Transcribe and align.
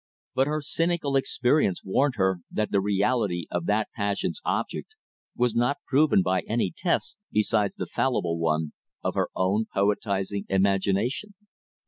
But 0.33 0.47
her 0.47 0.61
cynical 0.61 1.15
experience 1.15 1.83
warned 1.83 2.15
her 2.15 2.39
that 2.49 2.71
the 2.71 2.81
reality 2.81 3.45
of 3.51 3.67
that 3.67 3.89
passion's 3.95 4.41
object 4.43 4.95
was 5.35 5.53
not 5.53 5.77
proven 5.85 6.23
by 6.23 6.39
any 6.47 6.73
test 6.75 7.19
besides 7.31 7.75
the 7.75 7.85
fallible 7.85 8.39
one 8.39 8.73
of 9.03 9.13
her 9.13 9.27
own 9.35 9.67
poetizing 9.71 10.45
imagination. 10.49 11.35